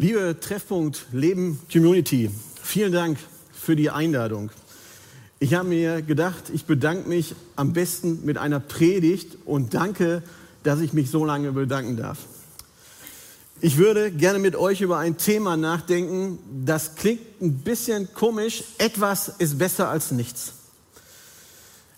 [0.00, 2.30] Liebe Treffpunkt Leben Community,
[2.62, 3.18] vielen Dank
[3.52, 4.52] für die Einladung.
[5.40, 10.22] Ich habe mir gedacht, ich bedanke mich am besten mit einer Predigt und danke,
[10.62, 12.18] dass ich mich so lange bedanken darf.
[13.60, 19.32] Ich würde gerne mit euch über ein Thema nachdenken, das klingt ein bisschen komisch, etwas
[19.38, 20.52] ist besser als nichts.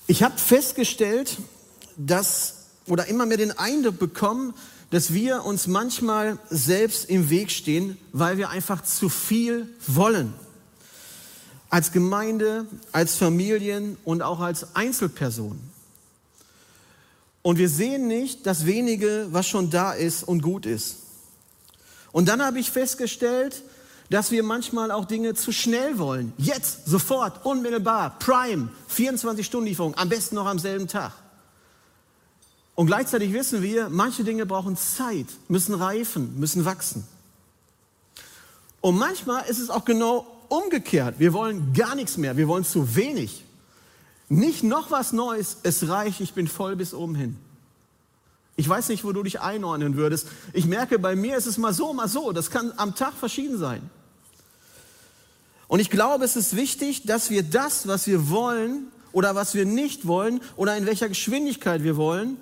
[0.07, 1.37] Ich habe festgestellt,
[1.99, 4.55] dass oder immer mehr den Eindruck bekommen,
[4.91, 10.35] dass wir uns manchmal selbst im Weg stehen, weil wir einfach zu viel wollen.
[11.69, 15.71] Als Gemeinde, als Familien und auch als Einzelpersonen.
[17.43, 20.97] Und wir sehen nicht das wenige, was schon da ist und gut ist.
[22.13, 23.63] Und dann habe ich festgestellt,
[24.11, 26.33] dass wir manchmal auch Dinge zu schnell wollen.
[26.37, 31.13] Jetzt, sofort, unmittelbar, Prime, 24-Stunden-Lieferung, am besten noch am selben Tag.
[32.81, 37.07] Und gleichzeitig wissen wir, manche Dinge brauchen Zeit, müssen reifen, müssen wachsen.
[38.81, 41.17] Und manchmal ist es auch genau umgekehrt.
[41.19, 43.45] Wir wollen gar nichts mehr, wir wollen zu wenig.
[44.31, 47.37] Nicht noch was Neues, es reicht, ich bin voll bis oben hin.
[48.57, 50.29] Ich weiß nicht, wo du dich einordnen würdest.
[50.55, 52.33] Ich merke, bei mir ist es mal so, mal so.
[52.33, 53.83] Das kann am Tag verschieden sein.
[55.69, 59.67] Und ich glaube, es ist wichtig, dass wir das, was wir wollen oder was wir
[59.67, 62.39] nicht wollen oder in welcher Geschwindigkeit wir wollen,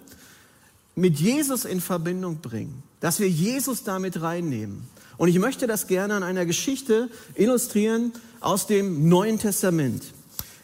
[0.99, 4.83] mit Jesus in Verbindung bringen, dass wir Jesus damit reinnehmen.
[5.17, 10.03] Und ich möchte das gerne an einer Geschichte illustrieren aus dem Neuen Testament.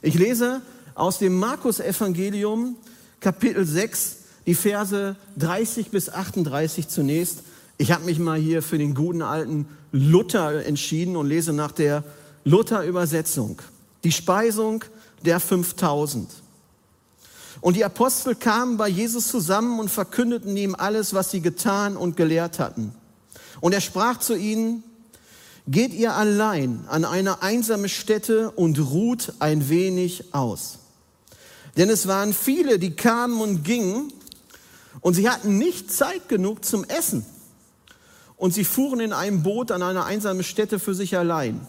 [0.02, 0.60] Ich lese
[0.94, 2.76] aus dem Markus Evangelium
[3.20, 7.42] Kapitel 6 die Verse 30 bis 38 zunächst.
[7.78, 12.04] Ich habe mich mal hier für den guten alten Luther entschieden und lese nach der
[12.44, 13.62] Luther Übersetzung.
[14.02, 14.84] Die Speisung
[15.24, 16.28] der 5000.
[17.64, 22.14] Und die Apostel kamen bei Jesus zusammen und verkündeten ihm alles, was sie getan und
[22.14, 22.94] gelehrt hatten.
[23.62, 24.82] Und er sprach zu ihnen,
[25.66, 30.80] geht ihr allein an eine einsame Stätte und ruht ein wenig aus.
[31.78, 34.12] Denn es waren viele, die kamen und gingen,
[35.00, 37.24] und sie hatten nicht Zeit genug zum Essen.
[38.36, 41.66] Und sie fuhren in einem Boot an eine einsame Stätte für sich allein.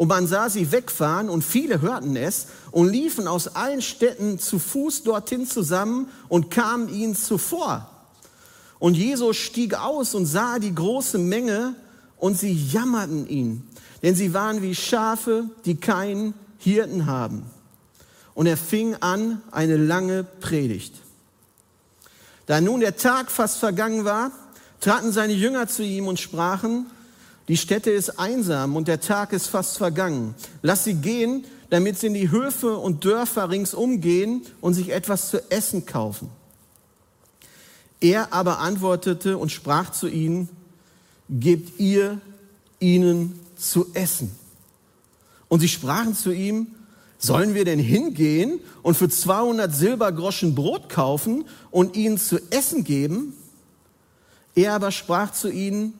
[0.00, 4.58] Und man sah sie wegfahren und viele hörten es und liefen aus allen Städten zu
[4.58, 7.86] Fuß dorthin zusammen und kamen ihnen zuvor.
[8.78, 11.74] Und Jesus stieg aus und sah die große Menge
[12.16, 13.68] und sie jammerten ihn,
[14.02, 17.42] denn sie waren wie Schafe, die keinen Hirten haben.
[18.32, 20.94] Und er fing an eine lange Predigt.
[22.46, 24.30] Da nun der Tag fast vergangen war,
[24.80, 26.86] traten seine Jünger zu ihm und sprachen,
[27.48, 30.34] die Stätte ist einsam und der Tag ist fast vergangen.
[30.62, 35.30] Lass sie gehen, damit sie in die Höfe und Dörfer ringsum gehen und sich etwas
[35.30, 36.28] zu essen kaufen.
[38.00, 40.48] Er aber antwortete und sprach zu ihnen,
[41.28, 42.20] gebt ihr
[42.80, 44.34] ihnen zu essen.
[45.48, 46.68] Und sie sprachen zu ihm,
[47.18, 53.34] sollen wir denn hingehen und für 200 Silbergroschen Brot kaufen und ihnen zu essen geben?
[54.54, 55.92] Er aber sprach zu ihnen,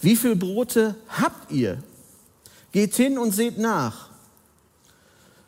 [0.00, 1.82] wie viel Brote habt ihr?
[2.72, 4.08] Geht hin und seht nach.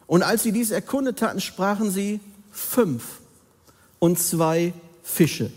[0.07, 3.21] Und als sie dies erkundet hatten, sprachen sie fünf
[4.01, 4.73] und zwei
[5.05, 5.53] Fische.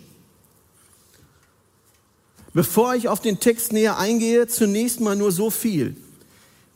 [2.54, 5.96] Bevor ich auf den Text näher eingehe, zunächst mal nur so viel.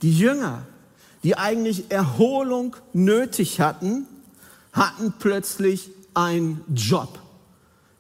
[0.02, 0.66] Die Jünger,
[1.24, 4.08] die eigentlich Erholung nötig hatten,
[4.72, 7.20] hatten plötzlich einen Job.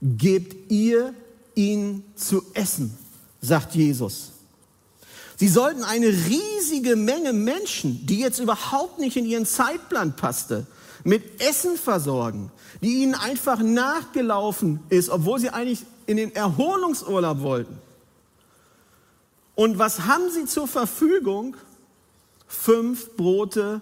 [0.01, 1.13] Gebt ihr
[1.53, 2.97] ihnen zu essen
[3.47, 4.31] sagt Jesus.
[5.37, 10.65] Sie sollten eine riesige Menge Menschen, die jetzt überhaupt nicht in ihren Zeitplan passte,
[11.03, 17.77] mit Essen versorgen, die ihnen einfach nachgelaufen ist, obwohl sie eigentlich in den Erholungsurlaub wollten.
[19.55, 21.55] Und was haben sie zur Verfügung?
[22.47, 23.81] Fünf Brote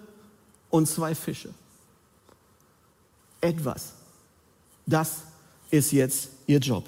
[0.69, 1.53] und zwei Fische.
[3.41, 3.93] Etwas.
[4.85, 5.17] Das
[5.69, 6.85] ist jetzt ihr Job.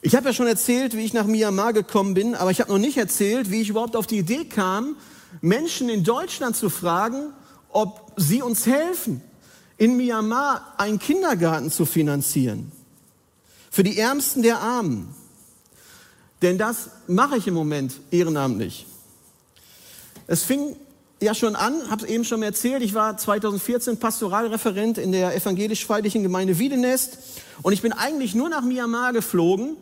[0.00, 2.78] Ich habe ja schon erzählt, wie ich nach Myanmar gekommen bin, aber ich habe noch
[2.78, 4.96] nicht erzählt, wie ich überhaupt auf die Idee kam,
[5.40, 7.32] Menschen in Deutschland zu fragen,
[7.70, 9.20] ob sie uns helfen,
[9.76, 12.70] in Myanmar einen Kindergarten zu finanzieren.
[13.70, 15.14] Für die Ärmsten der Armen.
[16.42, 18.86] Denn das mache ich im Moment ehrenamtlich.
[20.28, 20.76] Es fing
[21.20, 26.22] ja schon an, habe es eben schon erzählt, ich war 2014 Pastoralreferent in der evangelisch-freundlichen
[26.22, 27.18] Gemeinde Wiedenest
[27.62, 29.76] und ich bin eigentlich nur nach Myanmar geflogen,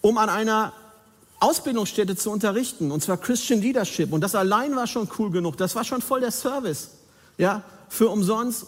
[0.00, 0.72] um an einer
[1.40, 4.12] Ausbildungsstätte zu unterrichten, und zwar Christian Leadership.
[4.12, 5.56] Und das allein war schon cool genug.
[5.56, 6.90] Das war schon voll der Service.
[7.36, 8.66] Ja, für umsonst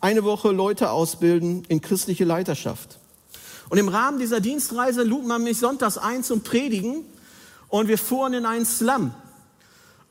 [0.00, 2.98] eine Woche Leute ausbilden in christliche Leiterschaft.
[3.68, 7.04] Und im Rahmen dieser Dienstreise lud man mich sonntags ein zum Predigen.
[7.68, 9.12] und wir fuhren in einen Slum.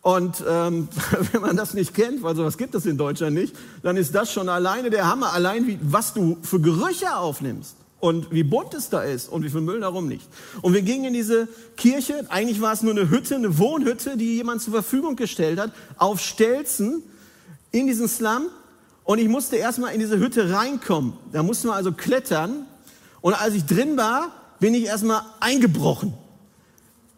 [0.08, 0.88] Und ähm,
[1.34, 4.32] wenn man das nicht kennt, weil sowas gibt es in Deutschland nicht, dann ist das
[4.32, 5.34] schon alleine der Hammer.
[5.34, 9.50] Allein wie, was du für Gerüche aufnimmst und wie bunt es da ist und wie
[9.50, 10.26] viel Müll darum liegt.
[10.62, 14.38] Und wir gingen in diese Kirche, eigentlich war es nur eine Hütte, eine Wohnhütte, die
[14.38, 17.04] jemand zur Verfügung gestellt hat, auf Stelzen
[17.72, 18.46] in diesen Slum.
[19.04, 21.16] Und ich musste erstmal in diese Hütte reinkommen.
[21.34, 22.66] Da mussten wir also klettern.
[23.20, 24.32] Und als ich drin war,
[24.62, 26.14] bin ich erstmal eingebrochen,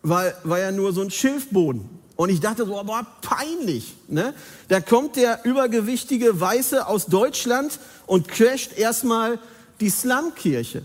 [0.01, 1.98] weil war ja nur so ein Schilfboden.
[2.19, 3.95] Und ich dachte so, boah, peinlich.
[4.09, 4.33] Ne?
[4.67, 9.39] Da kommt der übergewichtige Weiße aus Deutschland und crasht erstmal
[9.79, 10.81] die Slumkirche.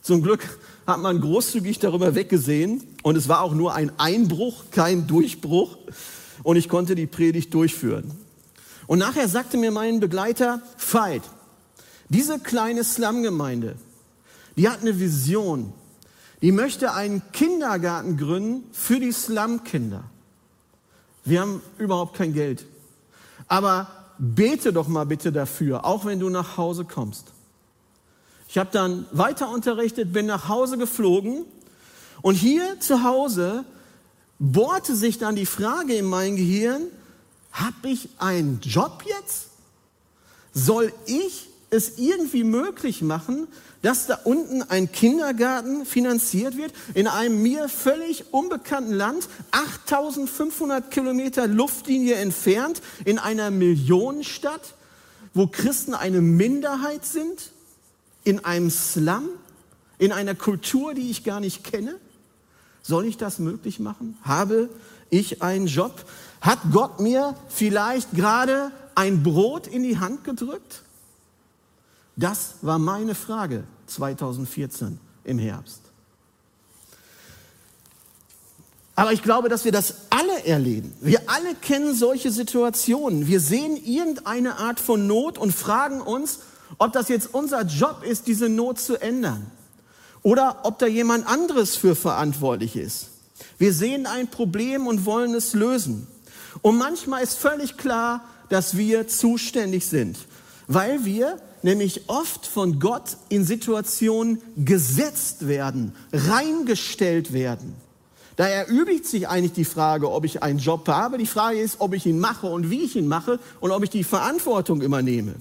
[0.00, 5.08] Zum Glück hat man großzügig darüber weggesehen und es war auch nur ein Einbruch, kein
[5.08, 5.76] Durchbruch
[6.44, 8.12] und ich konnte die Predigt durchführen.
[8.86, 11.22] Und nachher sagte mir mein Begleiter, Veit,
[12.10, 13.74] diese kleine Slumgemeinde,
[14.56, 15.72] die hat eine Vision.
[16.42, 20.04] Die möchte einen Kindergarten gründen für die Slumkinder.
[21.28, 22.64] Wir haben überhaupt kein Geld.
[23.48, 23.88] Aber
[24.18, 27.26] bete doch mal bitte dafür, auch wenn du nach Hause kommst.
[28.48, 31.44] Ich habe dann weiter unterrichtet, bin nach Hause geflogen
[32.22, 33.64] und hier zu Hause
[34.38, 36.82] bohrte sich dann die Frage in mein Gehirn,
[37.52, 39.48] habe ich einen Job jetzt?
[40.54, 43.46] Soll ich es irgendwie möglich machen,
[43.82, 51.46] dass da unten ein Kindergarten finanziert wird, in einem mir völlig unbekannten Land, 8500 Kilometer
[51.46, 54.74] Luftlinie entfernt, in einer Millionenstadt,
[55.34, 57.52] wo Christen eine Minderheit sind?
[58.28, 59.30] in einem Slum,
[59.98, 61.96] in einer Kultur, die ich gar nicht kenne?
[62.82, 64.18] Soll ich das möglich machen?
[64.22, 64.68] Habe
[65.08, 66.04] ich einen Job?
[66.42, 70.82] Hat Gott mir vielleicht gerade ein Brot in die Hand gedrückt?
[72.18, 75.80] Das war meine Frage 2014 im Herbst.
[78.96, 80.92] Aber ich glaube, dass wir das alle erleben.
[81.00, 83.28] Wir alle kennen solche Situationen.
[83.28, 86.40] Wir sehen irgendeine Art von Not und fragen uns,
[86.78, 89.46] ob das jetzt unser Job ist, diese Not zu ändern
[90.24, 93.10] oder ob da jemand anderes für verantwortlich ist.
[93.58, 96.08] Wir sehen ein Problem und wollen es lösen.
[96.62, 100.18] Und manchmal ist völlig klar, dass wir zuständig sind,
[100.66, 107.74] weil wir nämlich oft von Gott in Situationen gesetzt werden, reingestellt werden.
[108.36, 111.18] Da erübrigt sich eigentlich die Frage, ob ich einen Job habe.
[111.18, 113.90] Die Frage ist, ob ich ihn mache und wie ich ihn mache und ob ich
[113.90, 115.34] die Verantwortung übernehme.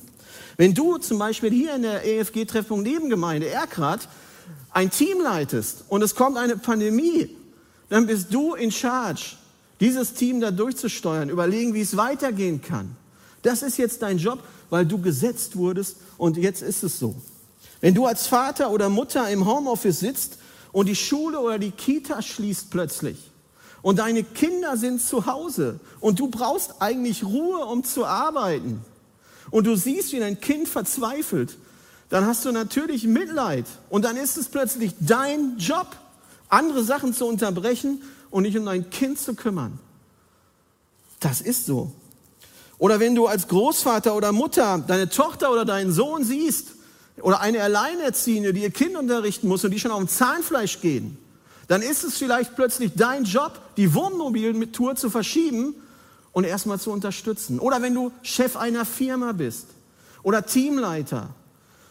[0.57, 4.09] Wenn du zum Beispiel hier in der EFG Treffpunkt Nebengemeinde Erkrath
[4.71, 7.29] ein Team leitest und es kommt eine Pandemie,
[7.89, 9.35] dann bist du in charge,
[9.79, 12.95] dieses Team da durchzusteuern, überlegen, wie es weitergehen kann.
[13.47, 17.15] Das ist jetzt dein Job, weil du gesetzt wurdest und jetzt ist es so.
[17.79, 20.37] Wenn du als Vater oder Mutter im Homeoffice sitzt
[20.73, 23.31] und die Schule oder die Kita schließt plötzlich
[23.81, 28.81] und deine Kinder sind zu Hause und du brauchst eigentlich Ruhe, um zu arbeiten,
[29.49, 31.57] und du siehst, wie dein Kind verzweifelt,
[32.09, 33.65] dann hast du natürlich Mitleid.
[33.89, 35.87] Und dann ist es plötzlich dein Job,
[36.49, 39.79] andere Sachen zu unterbrechen und dich um dein Kind zu kümmern.
[41.21, 41.93] Das ist so.
[42.79, 46.77] Oder wenn du als Großvater oder Mutter deine Tochter oder deinen Sohn siehst,
[47.21, 51.17] oder eine Alleinerziehende, die ihr Kind unterrichten muss und die schon auf dem Zahnfleisch gehen,
[51.67, 55.75] dann ist es vielleicht plötzlich dein Job, die Wohnmobiltour zu verschieben
[56.31, 57.59] und erstmal zu unterstützen.
[57.59, 59.65] Oder wenn du Chef einer Firma bist
[60.23, 61.29] oder Teamleiter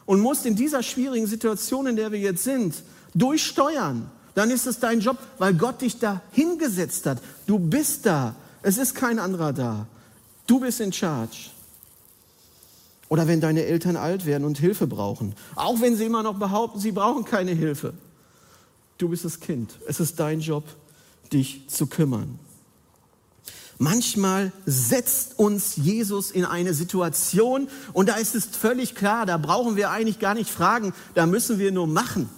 [0.06, 2.74] und musst in dieser schwierigen Situation, in der wir jetzt sind,
[3.14, 7.18] durchsteuern, dann ist es dein Job, weil Gott dich da hingesetzt hat.
[7.46, 8.34] Du bist da.
[8.62, 9.86] Es ist kein anderer da.
[10.46, 11.50] Du bist in charge.
[13.08, 16.80] Oder wenn deine Eltern alt werden und Hilfe brauchen, auch wenn sie immer noch behaupten,
[16.80, 17.94] sie brauchen keine Hilfe.
[18.98, 19.78] Du bist das Kind.
[19.86, 20.64] Es ist dein Job,
[21.32, 22.38] dich zu kümmern.
[23.78, 29.76] Manchmal setzt uns Jesus in eine Situation und da ist es völlig klar, da brauchen
[29.76, 32.30] wir eigentlich gar nicht fragen, da müssen wir nur machen.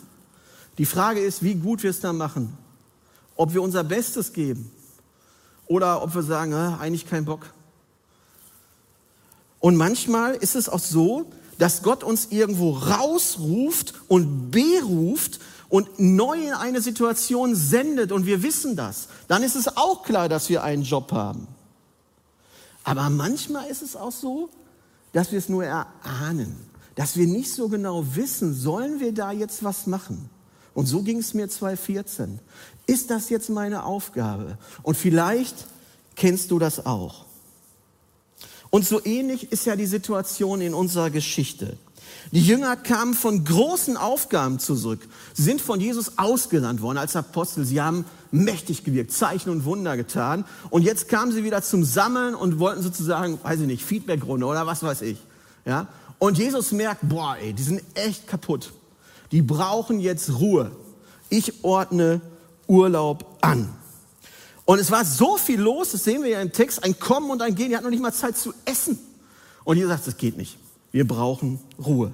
[0.78, 2.56] Die Frage ist, wie gut wir es dann machen.
[3.36, 4.70] Ob wir unser Bestes geben
[5.66, 7.46] oder ob wir sagen, ah, eigentlich kein Bock.
[9.60, 16.46] Und manchmal ist es auch so, dass Gott uns irgendwo rausruft und beruft und neu
[16.46, 20.62] in eine Situation sendet und wir wissen das, dann ist es auch klar, dass wir
[20.62, 21.48] einen Job haben.
[22.84, 24.48] Aber manchmal ist es auch so,
[25.12, 26.56] dass wir es nur erahnen,
[26.94, 30.30] dass wir nicht so genau wissen, sollen wir da jetzt was machen?
[30.74, 32.38] Und so ging es mir 2014.
[32.86, 34.58] Ist das jetzt meine Aufgabe?
[34.82, 35.66] Und vielleicht
[36.14, 37.27] kennst du das auch.
[38.70, 41.76] Und so ähnlich ist ja die Situation in unserer Geschichte.
[42.32, 45.00] Die Jünger kamen von großen Aufgaben zurück.
[45.32, 47.64] Sie sind von Jesus ausgesandt worden als Apostel.
[47.64, 50.44] Sie haben mächtig gewirkt, Zeichen und Wunder getan.
[50.68, 54.66] Und jetzt kamen sie wieder zum Sammeln und wollten sozusagen, weiß ich nicht, Feedbackrunde oder
[54.66, 55.18] was weiß ich.
[55.64, 55.86] Ja?
[56.18, 58.72] Und Jesus merkt, boah, ey, die sind echt kaputt.
[59.32, 60.72] Die brauchen jetzt Ruhe.
[61.30, 62.20] Ich ordne
[62.66, 63.68] Urlaub an.
[64.68, 67.40] Und es war so viel los, das sehen wir ja im Text, ein Kommen und
[67.40, 67.70] ein Gehen.
[67.70, 68.98] Die hatten noch nicht mal Zeit zu essen.
[69.64, 70.58] Und Jesus sagt, das geht nicht.
[70.92, 72.12] Wir brauchen Ruhe.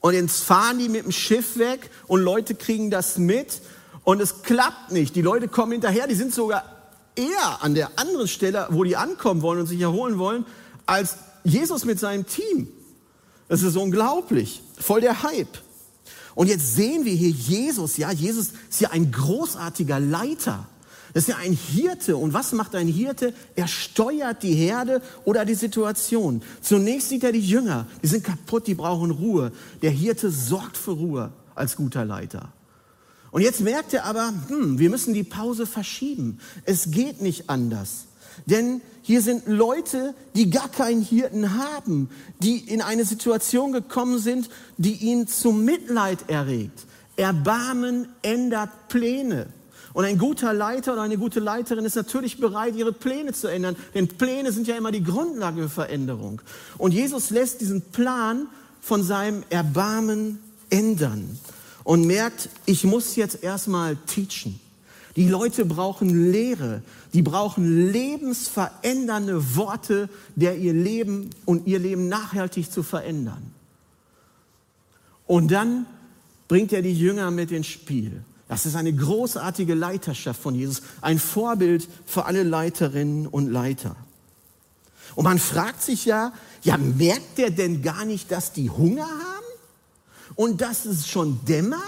[0.00, 3.60] Und jetzt fahren die mit dem Schiff weg und Leute kriegen das mit
[4.04, 5.16] und es klappt nicht.
[5.16, 6.64] Die Leute kommen hinterher, die sind sogar
[7.14, 10.46] eher an der anderen Stelle, wo die ankommen wollen und sich erholen wollen,
[10.86, 12.68] als Jesus mit seinem Team.
[13.48, 14.62] Das ist unglaublich.
[14.78, 15.58] Voll der Hype.
[16.34, 20.68] Und jetzt sehen wir hier Jesus, ja, Jesus ist ja ein großartiger Leiter.
[21.14, 22.16] Das ist ja ein Hirte.
[22.16, 23.32] Und was macht ein Hirte?
[23.54, 26.42] Er steuert die Herde oder die Situation.
[26.60, 27.86] Zunächst sieht er die Jünger.
[28.02, 29.52] Die sind kaputt, die brauchen Ruhe.
[29.80, 32.52] Der Hirte sorgt für Ruhe als guter Leiter.
[33.30, 36.40] Und jetzt merkt er aber, hm, wir müssen die Pause verschieben.
[36.64, 38.06] Es geht nicht anders.
[38.46, 42.10] Denn hier sind Leute, die gar keinen Hirten haben,
[42.42, 46.86] die in eine Situation gekommen sind, die ihn zum Mitleid erregt.
[47.16, 49.46] Erbarmen ändert Pläne.
[49.94, 53.76] Und ein guter Leiter oder eine gute Leiterin ist natürlich bereit, ihre Pläne zu ändern,
[53.94, 56.42] denn Pläne sind ja immer die Grundlage für Veränderung.
[56.78, 58.48] Und Jesus lässt diesen Plan
[58.80, 61.38] von seinem Erbarmen ändern
[61.84, 64.58] und merkt, ich muss jetzt erstmal teachen.
[65.14, 66.82] Die Leute brauchen Lehre,
[67.12, 73.54] die brauchen lebensverändernde Worte, der ihr Leben und ihr Leben nachhaltig zu verändern.
[75.28, 75.86] Und dann
[76.48, 78.24] bringt er die Jünger mit ins Spiel.
[78.48, 83.96] Das ist eine großartige Leiterschaft von Jesus, ein Vorbild für alle Leiterinnen und Leiter.
[85.14, 86.32] Und man fragt sich ja,
[86.62, 91.80] ja, merkt der denn gar nicht, dass die Hunger haben und dass es schon dämmert?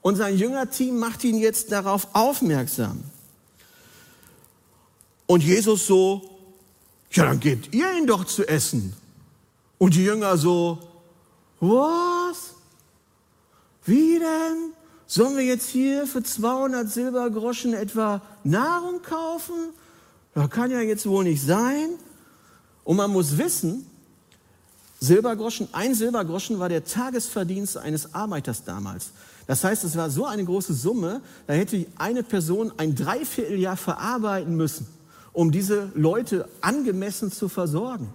[0.00, 3.02] Und sein Jüngerteam macht ihn jetzt darauf aufmerksam.
[5.26, 6.30] Und Jesus so,
[7.10, 8.94] ja, dann gebt ihr ihn doch zu essen.
[9.78, 10.78] Und die Jünger so,
[11.60, 12.54] was?
[13.84, 14.75] Wie denn?
[15.06, 19.54] Sollen wir jetzt hier für 200 Silbergroschen etwa Nahrung kaufen?
[20.34, 21.90] Das kann ja jetzt wohl nicht sein.
[22.82, 23.86] Und man muss wissen,
[25.00, 29.10] Silbergroschen, ein Silbergroschen war der Tagesverdienst eines Arbeiters damals.
[29.46, 34.56] Das heißt, es war so eine große Summe, da hätte eine Person ein Dreivierteljahr verarbeiten
[34.56, 34.88] müssen,
[35.32, 38.08] um diese Leute angemessen zu versorgen.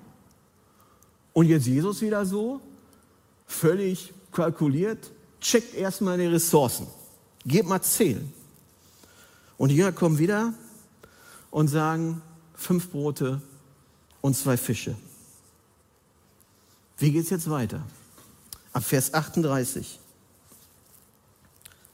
[1.34, 2.60] Und jetzt Jesus wieder so,
[3.48, 6.88] völlig kalkuliert, checkt erstmal die Ressourcen.
[7.46, 8.32] Gebt mal zählen.
[9.58, 10.54] Und die Jünger kommen wieder
[11.50, 12.22] und sagen,
[12.56, 13.42] fünf Brote
[14.22, 14.96] und zwei Fische.
[16.98, 17.84] Wie geht es jetzt weiter?
[18.74, 20.00] Ab Vers 38.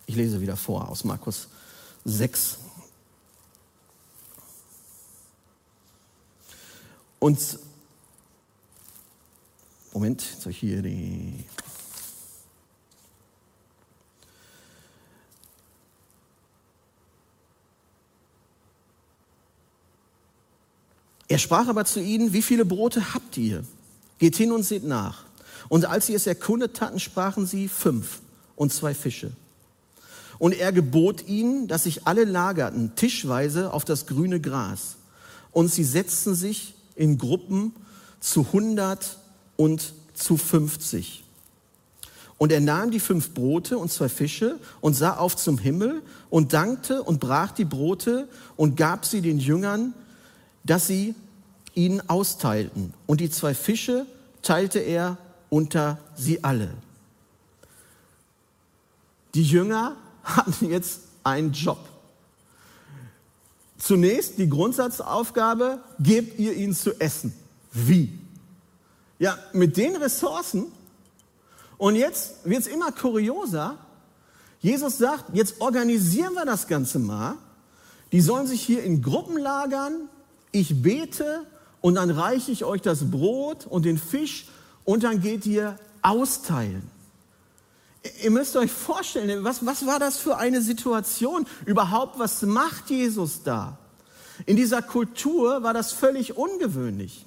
[0.06, 1.48] Ich lese wieder vor aus Markus
[2.06, 2.58] 6.
[7.20, 7.60] Und
[9.94, 11.46] Moment, soll ich hier die
[21.28, 23.64] Er sprach aber zu ihnen, wie viele Brote habt ihr?
[24.20, 25.24] Geht hin und seht nach.
[25.70, 28.20] Und als sie es erkundet hatten, sprachen sie fünf
[28.56, 29.32] und zwei Fische.
[30.40, 34.96] Und er gebot ihnen, dass sich alle lagerten, tischweise auf das grüne Gras.
[35.52, 37.74] Und sie setzten sich in Gruppen
[38.20, 39.18] zu hundert
[39.56, 41.24] und zu fünfzig.
[42.38, 46.54] Und er nahm die fünf Brote und zwei Fische und sah auf zum Himmel und
[46.54, 49.94] dankte und brach die Brote und gab sie den Jüngern,
[50.70, 51.16] dass sie
[51.74, 52.94] ihnen austeilten.
[53.06, 54.06] Und die zwei Fische
[54.42, 55.18] teilte er
[55.50, 56.70] unter sie alle.
[59.34, 61.80] Die Jünger hatten jetzt einen Job.
[63.78, 67.34] Zunächst die Grundsatzaufgabe, gebt ihr ihnen zu essen.
[67.72, 68.18] Wie?
[69.20, 70.66] Ja, mit den Ressourcen.
[71.78, 73.78] Und jetzt wird es immer kurioser.
[74.62, 77.36] Jesus sagt, jetzt organisieren wir das Ganze mal.
[78.12, 80.10] Die sollen sich hier in Gruppen lagern,
[80.52, 81.46] ich bete
[81.82, 84.48] und dann reiche ich euch das Brot und den Fisch
[84.84, 86.90] und dann geht ihr austeilen.
[88.24, 91.46] Ihr müsst euch vorstellen, was, was war das für eine Situation?
[91.66, 93.78] Überhaupt, was macht Jesus da?
[94.46, 97.26] In dieser Kultur war das völlig ungewöhnlich.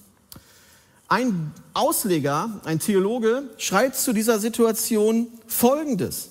[1.09, 6.30] Ein Ausleger, ein Theologe, schreibt zu dieser Situation Folgendes.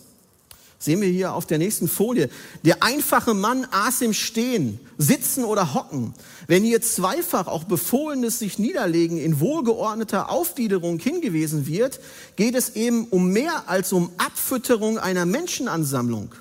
[0.82, 2.30] Sehen wir hier auf der nächsten Folie.
[2.64, 6.14] Der einfache Mann aß im Stehen, Sitzen oder Hocken.
[6.48, 12.00] Wenn hier zweifach auch befohlenes sich niederlegen in wohlgeordneter Aufgliederung hingewiesen wird,
[12.38, 16.34] geht es eben um mehr als um Abfütterung einer Menschenansammlung.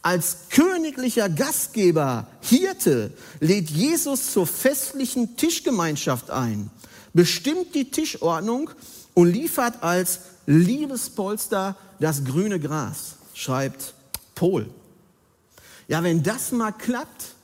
[0.00, 6.70] Als königlicher Gastgeber, Hirte, lädt Jesus zur festlichen Tischgemeinschaft ein,
[7.12, 8.70] bestimmt die Tischordnung
[9.12, 13.92] und liefert als Liebespolster das grüne Gras schreibt
[14.34, 14.66] Pol.
[15.88, 17.34] Ja, wenn das mal klappt,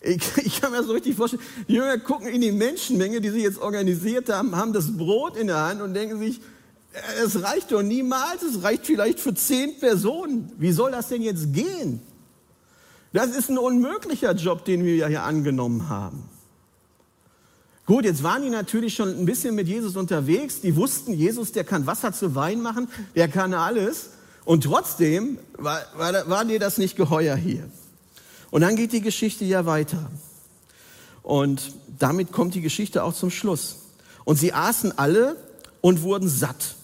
[0.00, 3.42] ich, ich, kann mir so richtig vorstellen, die Jünger gucken in die Menschenmenge, die sie
[3.42, 6.40] jetzt organisiert haben, haben das Brot in der Hand und denken sich,
[7.24, 10.52] es reicht doch niemals, es reicht vielleicht für zehn Personen.
[10.58, 12.02] Wie soll das denn jetzt gehen?
[13.12, 16.24] Das ist ein unmöglicher Job, den wir ja hier angenommen haben.
[17.86, 20.60] Gut, jetzt waren die natürlich schon ein bisschen mit Jesus unterwegs.
[20.60, 24.10] Die wussten, Jesus, der kann Wasser zu Wein machen, der kann alles.
[24.44, 27.68] Und trotzdem war, war, war dir das nicht geheuer hier.
[28.50, 30.10] Und dann geht die Geschichte ja weiter.
[31.22, 33.76] Und damit kommt die Geschichte auch zum Schluss.
[34.24, 35.36] Und sie aßen alle
[35.80, 36.74] und wurden satt.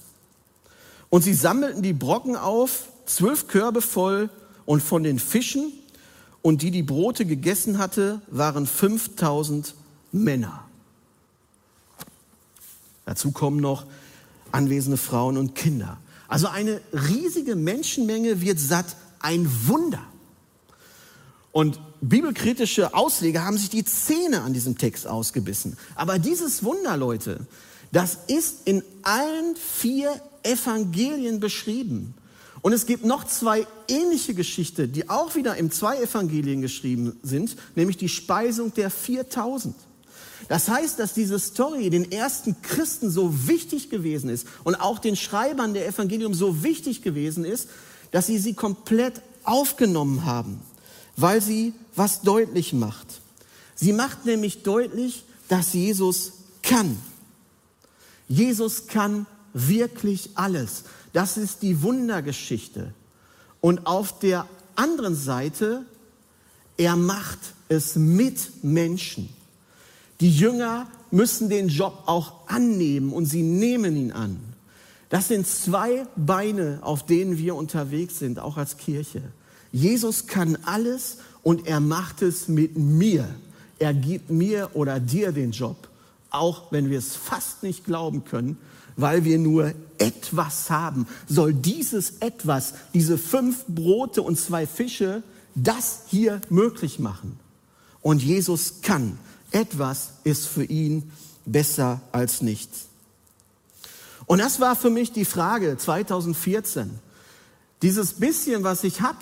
[1.10, 4.30] Und sie sammelten die Brocken auf, zwölf Körbe voll,
[4.66, 5.72] und von den Fischen
[6.42, 9.74] und die die Brote gegessen hatte, waren 5000
[10.12, 10.64] Männer.
[13.06, 13.86] Dazu kommen noch
[14.52, 15.96] anwesende Frauen und Kinder.
[16.28, 20.02] Also eine riesige Menschenmenge wird satt, ein Wunder.
[21.50, 25.76] Und bibelkritische Ausleger haben sich die Zähne an diesem Text ausgebissen.
[25.96, 27.46] Aber dieses Wunder, Leute,
[27.90, 32.14] das ist in allen vier Evangelien beschrieben.
[32.60, 37.56] Und es gibt noch zwei ähnliche Geschichten, die auch wieder im zwei Evangelien geschrieben sind,
[37.74, 39.74] nämlich die Speisung der 4000.
[40.46, 45.16] Das heißt, dass diese Story den ersten Christen so wichtig gewesen ist und auch den
[45.16, 47.68] Schreibern der Evangelium so wichtig gewesen ist,
[48.12, 50.60] dass sie sie komplett aufgenommen haben,
[51.16, 53.20] weil sie was deutlich macht.
[53.74, 56.98] Sie macht nämlich deutlich, dass Jesus kann.
[58.28, 60.84] Jesus kann wirklich alles.
[61.12, 62.92] Das ist die Wundergeschichte.
[63.60, 65.84] Und auf der anderen Seite,
[66.76, 69.28] er macht es mit Menschen.
[70.20, 74.38] Die Jünger müssen den Job auch annehmen und sie nehmen ihn an.
[75.10, 79.22] Das sind zwei Beine, auf denen wir unterwegs sind, auch als Kirche.
[79.72, 83.28] Jesus kann alles und er macht es mit mir.
[83.78, 85.88] Er gibt mir oder dir den Job,
[86.30, 88.58] auch wenn wir es fast nicht glauben können,
[88.96, 91.06] weil wir nur etwas haben.
[91.28, 95.22] Soll dieses etwas, diese fünf Brote und zwei Fische,
[95.54, 97.38] das hier möglich machen?
[98.02, 99.18] Und Jesus kann.
[99.50, 101.10] Etwas ist für ihn
[101.44, 102.86] besser als nichts.
[104.26, 106.98] Und das war für mich die Frage 2014.
[107.82, 109.18] Dieses bisschen, was ich habe,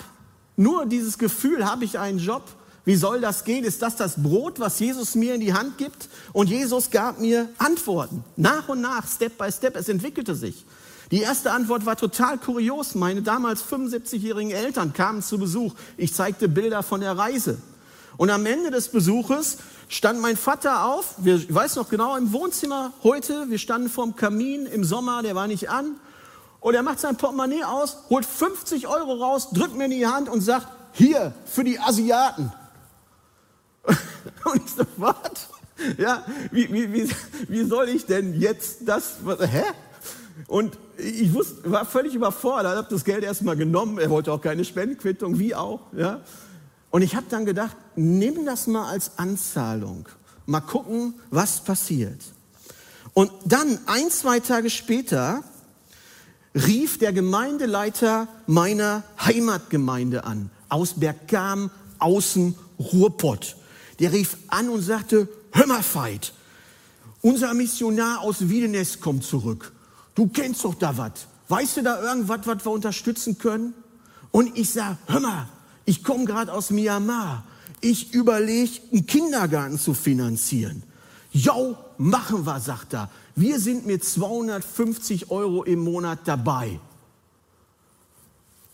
[0.57, 2.43] nur dieses Gefühl, habe ich einen Job?
[2.83, 3.63] Wie soll das gehen?
[3.63, 6.09] Ist das das Brot, was Jesus mir in die Hand gibt?
[6.33, 8.23] Und Jesus gab mir Antworten.
[8.35, 9.75] Nach und nach, Step by Step.
[9.75, 10.65] Es entwickelte sich.
[11.11, 12.95] Die erste Antwort war total kurios.
[12.95, 15.73] Meine damals 75-jährigen Eltern kamen zu Besuch.
[15.95, 17.57] Ich zeigte Bilder von der Reise.
[18.17, 19.57] Und am Ende des Besuches
[19.87, 24.15] stand mein Vater auf, wir, ich weiß noch genau, im Wohnzimmer heute, wir standen vorm
[24.15, 25.95] Kamin im Sommer, der war nicht an,
[26.59, 30.27] und er macht sein Portemonnaie aus, holt 50 Euro raus, drückt mir in die Hand
[30.29, 32.51] und sagt, hier, für die Asiaten.
[34.45, 35.15] Und ich so, was?
[35.97, 37.09] Ja, wie, wie, wie,
[37.47, 39.63] wie soll ich denn jetzt das, hä?
[40.47, 44.65] Und ich wusste, war völlig überfordert, habe das Geld erstmal genommen, er wollte auch keine
[44.65, 46.21] Spendenquittung, wie auch, ja.
[46.89, 50.07] Und ich habe dann gedacht, nimm das mal als Anzahlung.
[50.45, 52.21] Mal gucken, was passiert.
[53.13, 55.43] Und dann, ein, zwei Tage später,
[56.53, 63.57] rief der Gemeindeleiter meiner Heimatgemeinde an, aus Bergam, außen Ruhrpott.
[63.99, 66.33] Der rief an und sagte, hör mal, Veit,
[67.21, 69.73] unser Missionar aus Wiedenest kommt zurück.
[70.15, 71.27] Du kennst doch da was.
[71.49, 73.73] Weißt du da irgendwas, was wir unterstützen können?
[74.31, 75.47] Und ich sag, hör mal,
[75.87, 77.45] ich komme gerade aus Myanmar.
[77.79, 80.83] Ich überlege, einen Kindergarten zu finanzieren.
[81.31, 83.09] Jo, machen wir, sagt er.
[83.35, 86.77] Wir sind mit 250 Euro im Monat dabei.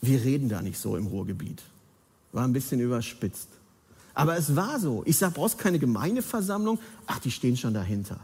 [0.02, 1.62] Wir reden da nicht so im Ruhrgebiet.
[2.32, 3.48] War ein bisschen überspitzt.
[4.16, 5.04] Aber es war so.
[5.06, 6.80] Ich sage, brauchst keine Gemeindeversammlung?
[7.06, 8.20] Ach, die stehen schon dahinter.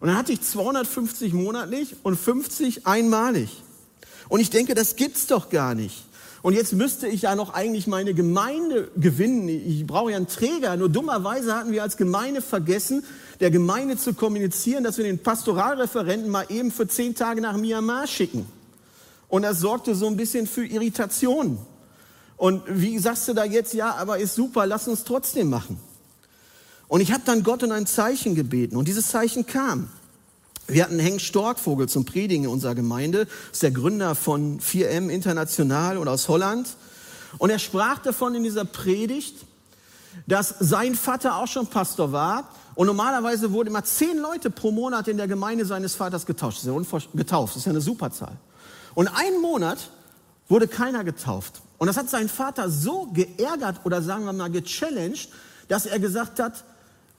[0.00, 3.62] Und dann hatte ich 250 monatlich und 50 einmalig.
[4.28, 6.04] Und ich denke, das gibt's doch gar nicht.
[6.44, 9.48] Und jetzt müsste ich ja noch eigentlich meine Gemeinde gewinnen.
[9.48, 10.76] Ich brauche ja einen Träger.
[10.76, 13.02] Nur dummerweise hatten wir als Gemeinde vergessen,
[13.40, 18.06] der Gemeinde zu kommunizieren, dass wir den Pastoralreferenten mal eben für zehn Tage nach Myanmar
[18.06, 18.44] schicken.
[19.28, 21.56] Und das sorgte so ein bisschen für Irritation.
[22.36, 25.80] Und wie sagst du da jetzt, ja, aber ist super, lass uns trotzdem machen.
[26.88, 29.88] Und ich habe dann Gott in ein Zeichen gebeten und dieses Zeichen kam.
[30.66, 35.98] Wir hatten Henk Storkvogel zum Predigen in unserer Gemeinde, ist der Gründer von 4M International
[35.98, 36.68] und aus Holland.
[37.38, 39.44] Und er sprach davon in dieser Predigt,
[40.26, 42.48] dass sein Vater auch schon Pastor war.
[42.76, 46.58] Und normalerweise wurden immer zehn Leute pro Monat in der Gemeinde seines Vaters getauscht.
[46.58, 48.36] Das ist ja getauft, das ist ja eine Superzahl.
[48.94, 49.90] Und einen Monat
[50.48, 51.60] wurde keiner getauft.
[51.78, 55.28] Und das hat sein Vater so geärgert oder sagen wir mal gechallenged,
[55.68, 56.64] dass er gesagt hat,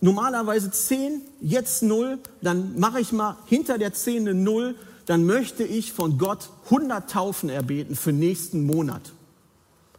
[0.06, 4.76] normalerweise zehn, jetzt null, dann mache ich mal hinter der zehn eine null,
[5.08, 9.14] dann möchte ich von Gott 100 Taufen erbeten für nächsten Monat.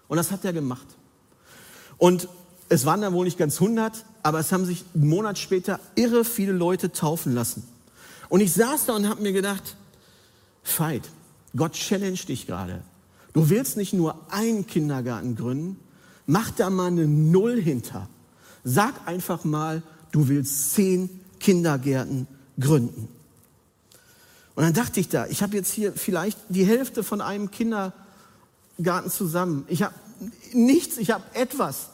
[0.09, 0.87] Und das hat er gemacht.
[1.99, 2.29] Und
[2.69, 6.25] es waren dann wohl nicht ganz 100, aber es haben sich einen Monat später irre
[6.25, 7.67] viele Leute taufen lassen.
[8.29, 9.77] Und ich saß da und habe mir gedacht,
[10.65, 11.09] Veit,
[11.57, 12.83] Gott challenge dich gerade.
[13.33, 15.79] Du willst nicht nur einen Kindergarten gründen,
[16.27, 18.09] mach da mal eine Null hinter.
[18.65, 19.83] Sag einfach mal,
[20.17, 22.27] du willst zehn Kindergärten
[22.59, 23.09] gründen.
[24.55, 29.11] Und dann dachte ich da, ich habe jetzt hier vielleicht die Hälfte von einem Kindergarten
[29.11, 29.67] zusammen.
[29.69, 29.95] Ich habe
[30.55, 31.91] nichts, ich habe etwas.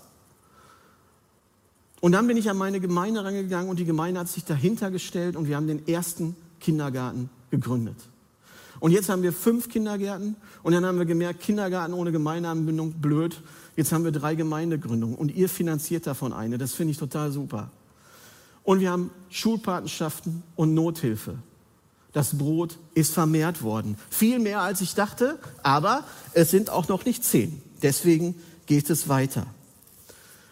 [2.01, 5.35] Und dann bin ich an meine Gemeinde rangegangen und die Gemeinde hat sich dahinter gestellt
[5.35, 7.97] und wir haben den ersten Kindergarten gegründet.
[8.79, 13.41] Und jetzt haben wir fünf Kindergärten und dann haben wir gemerkt, Kindergarten ohne Gemeindeanbindung, blöd.
[13.75, 16.59] Jetzt haben wir drei Gemeindegründungen und ihr finanziert davon eine.
[16.59, 17.71] Das finde ich total super.
[18.65, 21.39] Und wir haben Schulpatenschaften und Nothilfe.
[22.13, 23.97] Das Brot ist vermehrt worden.
[24.11, 27.63] Viel mehr als ich dachte, aber es sind auch noch nicht zehn.
[27.83, 28.35] Deswegen
[28.67, 29.47] geht es weiter.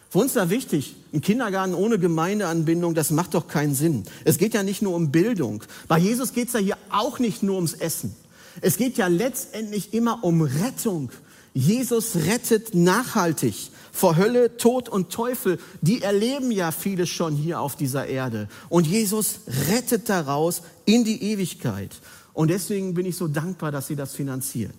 [0.09, 4.03] Für uns war wichtig, ein Kindergarten ohne Gemeindeanbindung, das macht doch keinen Sinn.
[4.25, 5.63] Es geht ja nicht nur um Bildung.
[5.87, 8.13] Bei Jesus geht es ja hier auch nicht nur ums Essen.
[8.59, 11.11] Es geht ja letztendlich immer um Rettung.
[11.53, 15.59] Jesus rettet nachhaltig vor Hölle, Tod und Teufel.
[15.81, 18.47] Die erleben ja viele schon hier auf dieser Erde.
[18.69, 21.95] Und Jesus rettet daraus in die Ewigkeit.
[22.33, 24.75] Und deswegen bin ich so dankbar, dass sie das finanziert.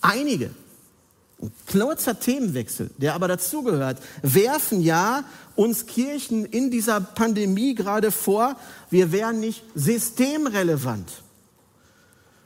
[0.00, 0.50] Einige
[1.42, 5.24] ein kurzer Themenwechsel, der aber dazugehört, werfen ja
[5.56, 8.56] uns Kirchen in dieser Pandemie gerade vor,
[8.90, 11.22] wir wären nicht systemrelevant.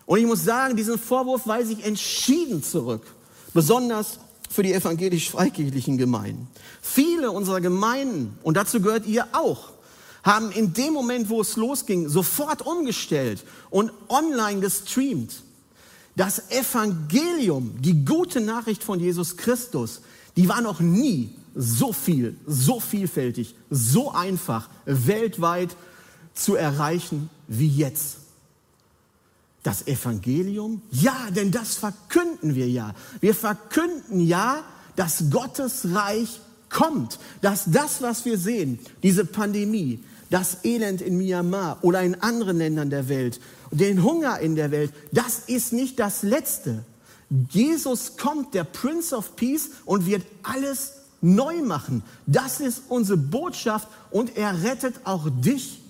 [0.06, 3.02] Und ich muss sagen, diesen Vorwurf weise ich entschieden zurück,
[3.52, 4.20] besonders
[4.54, 6.46] für die evangelisch-freikirchlichen Gemeinden.
[6.80, 9.72] Viele unserer Gemeinden, und dazu gehört ihr auch,
[10.22, 15.42] haben in dem Moment, wo es losging, sofort umgestellt und online gestreamt.
[16.16, 20.02] Das Evangelium, die gute Nachricht von Jesus Christus,
[20.36, 25.76] die war noch nie so viel, so vielfältig, so einfach weltweit
[26.32, 28.18] zu erreichen wie jetzt.
[29.64, 30.82] Das Evangelium?
[30.90, 32.94] Ja, denn das verkünden wir ja.
[33.20, 34.62] Wir verkünden ja,
[34.94, 41.78] dass Gottes Reich kommt, dass das, was wir sehen, diese Pandemie, das Elend in Myanmar
[41.82, 46.22] oder in anderen Ländern der Welt, den Hunger in der Welt, das ist nicht das
[46.22, 46.84] Letzte.
[47.50, 52.02] Jesus kommt, der Prince of Peace, und wird alles neu machen.
[52.26, 55.80] Das ist unsere Botschaft und er rettet auch dich.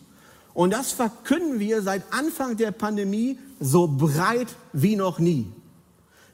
[0.55, 5.47] Und das verkünden wir seit Anfang der Pandemie so breit wie noch nie.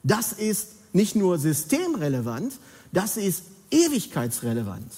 [0.03, 2.53] Das ist nicht nur systemrelevant,
[2.91, 4.91] das ist ewigkeitsrelevant.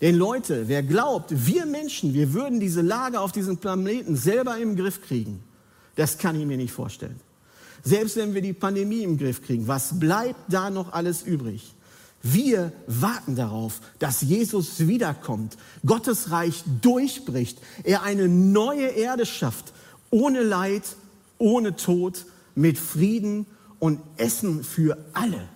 [0.00, 4.76] Denn Leute, wer glaubt, wir Menschen, wir würden diese Lage auf diesem Planeten selber im
[4.76, 5.42] Griff kriegen,
[5.96, 7.20] das kann ich mir nicht vorstellen.
[7.82, 11.74] Selbst wenn wir die Pandemie im Griff kriegen, was bleibt da noch alles übrig?
[12.22, 19.72] Wir warten darauf, dass Jesus wiederkommt, Gottes Reich durchbricht, er eine neue Erde schafft,
[20.10, 20.82] ohne Leid,
[21.38, 23.46] ohne Tod, mit Frieden
[23.78, 25.48] und Essen für alle.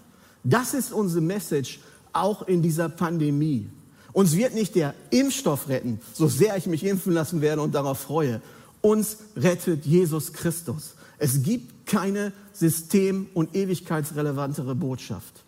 [0.45, 1.81] Das ist unsere Message
[2.13, 3.69] auch in dieser Pandemie.
[4.13, 7.99] Uns wird nicht der Impfstoff retten, so sehr ich mich impfen lassen werde und darauf
[7.99, 8.41] freue.
[8.83, 10.95] Uns rettet Jesus Christus.
[11.19, 15.43] Es gibt keine system- und ewigkeitsrelevantere Botschaft.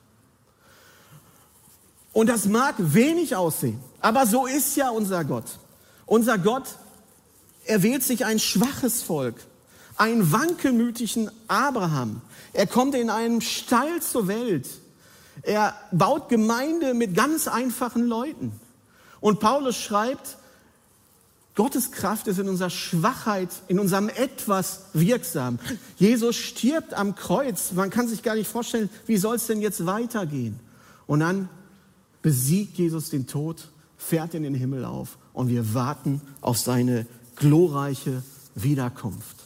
[2.14, 5.58] Und das mag wenig aussehen, aber so ist ja unser Gott.
[6.06, 6.76] Unser Gott,
[7.66, 9.34] er wählt sich ein schwaches Volk,
[9.96, 12.22] einen wankelmütigen Abraham.
[12.52, 14.68] Er kommt in einem Stall zur Welt.
[15.42, 18.52] Er baut Gemeinde mit ganz einfachen Leuten.
[19.20, 20.36] Und Paulus schreibt,
[21.56, 25.58] Gottes Kraft ist in unserer Schwachheit, in unserem Etwas wirksam.
[25.96, 27.72] Jesus stirbt am Kreuz.
[27.72, 30.60] Man kann sich gar nicht vorstellen, wie soll es denn jetzt weitergehen?
[31.06, 31.48] Und dann
[32.24, 37.06] besiegt Jesus den Tod, fährt in den Himmel auf und wir warten auf seine
[37.36, 38.22] glorreiche
[38.54, 39.36] Wiederkunft.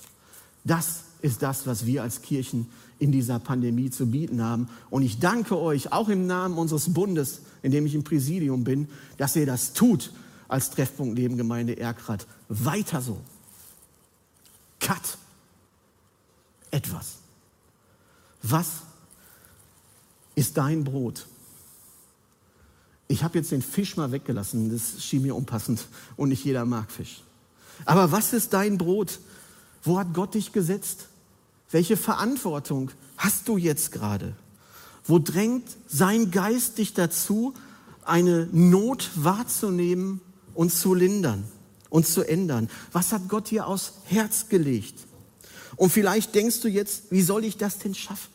[0.63, 2.69] Das ist das, was wir als Kirchen
[3.01, 4.69] in dieser Pandemie zu bieten haben.
[4.91, 8.87] Und ich danke euch, auch im Namen unseres Bundes, in dem ich im Präsidium bin,
[9.17, 10.13] dass ihr das tut
[10.47, 12.29] als Treffpunkt Leben Gemeinde Erkrath.
[12.49, 13.19] Weiter so.
[14.79, 15.19] Cut.
[16.71, 17.17] Etwas.
[18.41, 18.83] Was
[20.37, 21.27] ist dein Brot?
[23.09, 26.91] Ich habe jetzt den Fisch mal weggelassen, das schien mir unpassend und nicht jeder mag
[26.91, 27.23] Fisch.
[27.87, 29.19] Aber was ist dein Brot?
[29.83, 31.07] Wo hat Gott dich gesetzt?
[31.71, 34.35] Welche Verantwortung hast du jetzt gerade?
[35.05, 37.55] Wo drängt sein Geist dich dazu,
[38.05, 40.21] eine Not wahrzunehmen
[40.55, 41.45] und zu lindern
[41.89, 42.69] und zu ändern?
[42.93, 45.07] Was hat Gott dir aus Herz gelegt?
[45.77, 48.31] Und vielleicht denkst du jetzt, wie soll ich das denn schaffen?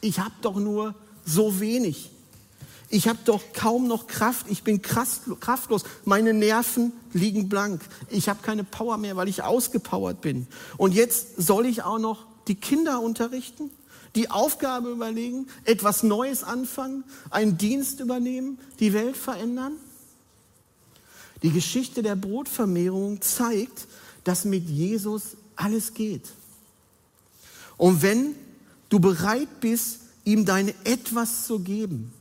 [0.00, 2.10] Ich habe doch nur so wenig.
[2.90, 8.40] Ich habe doch kaum noch Kraft, ich bin kraftlos, meine Nerven liegen blank, ich habe
[8.42, 10.46] keine Power mehr, weil ich ausgepowert bin.
[10.76, 13.70] Und jetzt soll ich auch noch die Kinder unterrichten,
[14.14, 19.72] die Aufgabe überlegen, etwas Neues anfangen, einen Dienst übernehmen, die Welt verändern?
[21.42, 23.86] Die Geschichte der Brotvermehrung zeigt,
[24.22, 26.32] dass mit Jesus alles geht.
[27.76, 28.34] Und wenn
[28.88, 32.12] du bereit bist, ihm dein etwas zu geben,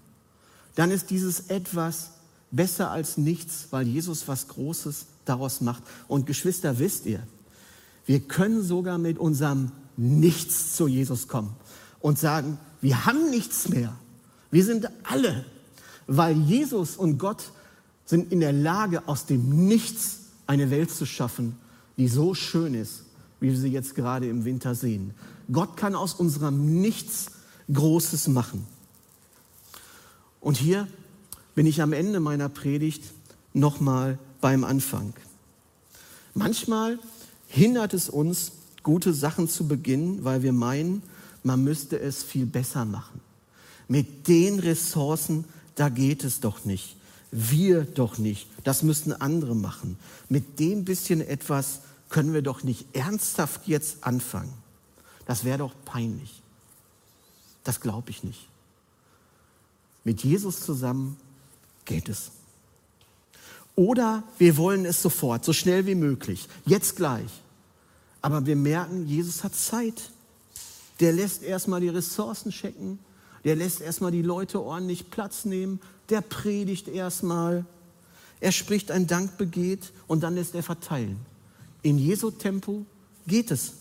[0.75, 2.11] dann ist dieses etwas
[2.51, 5.83] besser als nichts, weil Jesus was Großes daraus macht.
[6.07, 7.25] Und Geschwister, wisst ihr,
[8.05, 11.55] wir können sogar mit unserem Nichts zu Jesus kommen
[11.99, 13.95] und sagen, wir haben nichts mehr.
[14.51, 15.45] Wir sind alle,
[16.07, 17.51] weil Jesus und Gott
[18.05, 21.57] sind in der Lage, aus dem Nichts eine Welt zu schaffen,
[21.97, 23.03] die so schön ist,
[23.39, 25.13] wie wir sie jetzt gerade im Winter sehen.
[25.51, 27.27] Gott kann aus unserem Nichts
[27.71, 28.65] Großes machen.
[30.43, 30.89] Und hier
[31.55, 33.01] bin ich am Ende meiner Predigt
[33.53, 35.13] nochmal beim Anfang.
[36.33, 36.99] Manchmal
[37.47, 38.51] hindert es uns,
[38.83, 41.01] gute Sachen zu beginnen, weil wir meinen,
[41.43, 43.21] man müsste es viel besser machen.
[43.87, 46.97] Mit den Ressourcen, da geht es doch nicht.
[47.31, 48.47] Wir doch nicht.
[48.65, 49.97] Das müssten andere machen.
[50.27, 51.79] Mit dem bisschen etwas
[52.09, 54.53] können wir doch nicht ernsthaft jetzt anfangen.
[55.25, 56.41] Das wäre doch peinlich.
[57.63, 58.49] Das glaube ich nicht.
[60.03, 61.17] Mit Jesus zusammen
[61.85, 62.31] geht es.
[63.75, 67.29] Oder wir wollen es sofort, so schnell wie möglich, jetzt gleich.
[68.21, 70.11] Aber wir merken, Jesus hat Zeit.
[70.99, 72.99] Der lässt erstmal die Ressourcen checken,
[73.43, 77.65] der lässt erstmal die Leute ordentlich Platz nehmen, der predigt erstmal,
[78.39, 81.17] er spricht ein Dankbegeht und dann lässt er verteilen.
[81.81, 82.85] In Jesu Tempo
[83.25, 83.73] geht es.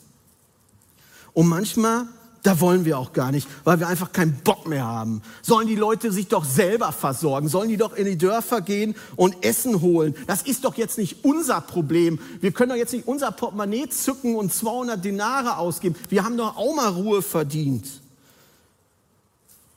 [1.35, 2.07] Und manchmal
[2.43, 5.23] da wollen wir auch gar nicht, weil wir einfach keinen Bock mehr haben.
[5.43, 7.49] Sollen die Leute sich doch selber versorgen?
[7.49, 10.17] Sollen die doch in die Dörfer gehen und Essen holen?
[10.27, 12.19] Das ist doch jetzt nicht unser Problem.
[12.41, 15.95] Wir können doch jetzt nicht unser Portemonnaie zücken und 200 Denare ausgeben.
[16.09, 17.87] Wir haben doch auch mal Ruhe verdient.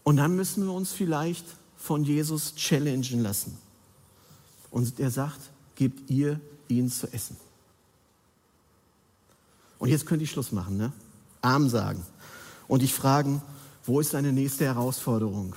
[0.04, 1.46] Und dann müssen wir uns vielleicht
[1.78, 3.56] von Jesus challengen lassen.
[4.72, 5.40] Und er sagt,
[5.76, 7.38] gebt ihr ihnen zu essen.
[9.78, 10.92] Und jetzt könnt ihr Schluss machen, ne?
[11.42, 12.04] Arm sagen
[12.68, 13.42] und dich fragen,
[13.86, 15.56] wo ist deine nächste Herausforderung?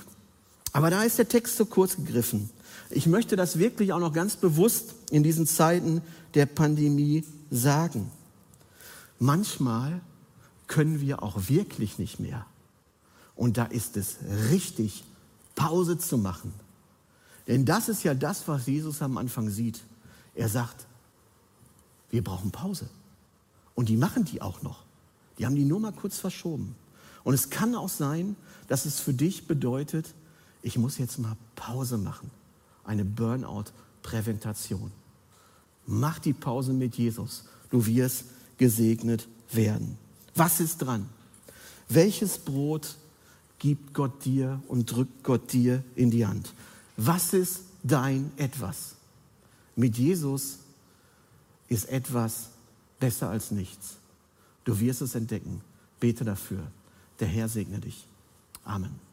[0.73, 2.49] Aber da ist der Text zu kurz gegriffen.
[2.91, 6.01] Ich möchte das wirklich auch noch ganz bewusst in diesen Zeiten
[6.33, 8.11] der Pandemie sagen.
[9.19, 10.01] Manchmal
[10.67, 12.45] können wir auch wirklich nicht mehr.
[13.35, 14.17] Und da ist es
[14.51, 15.03] richtig,
[15.55, 16.53] Pause zu machen.
[17.47, 19.81] Denn das ist ja das, was Jesus am Anfang sieht.
[20.35, 20.85] Er sagt,
[22.11, 22.89] wir brauchen Pause.
[23.75, 24.83] Und die machen die auch noch.
[25.37, 26.75] Die haben die nur mal kurz verschoben.
[27.29, 28.35] Und es kann auch sein,
[28.69, 30.15] dass es für dich bedeutet,
[30.63, 32.31] ich muss jetzt mal Pause machen.
[32.83, 34.91] Eine Burnout-Präventation.
[35.85, 37.43] Mach die Pause mit Jesus.
[37.69, 38.23] Du wirst
[38.57, 39.99] gesegnet werden.
[40.33, 41.07] Was ist dran?
[41.87, 42.95] Welches Brot
[43.59, 46.55] gibt Gott dir und drückt Gott dir in die Hand?
[46.97, 48.95] Was ist dein etwas?
[49.75, 50.57] Mit Jesus
[51.67, 52.49] ist etwas
[52.99, 53.97] besser als nichts.
[54.63, 55.61] Du wirst es entdecken.
[55.99, 56.71] Bete dafür.
[57.19, 58.07] Der Herr segne dich.
[58.63, 59.08] Amen.